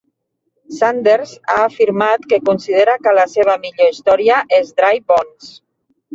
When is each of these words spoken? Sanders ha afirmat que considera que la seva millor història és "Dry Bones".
Sanders 0.77 1.33
ha 1.55 1.57
afirmat 1.65 2.25
que 2.31 2.39
considera 2.49 2.97
que 3.05 3.15
la 3.19 3.27
seva 3.35 3.59
millor 3.67 3.93
història 3.93 4.41
és 4.63 4.75
"Dry 4.81 5.05
Bones". 5.15 5.55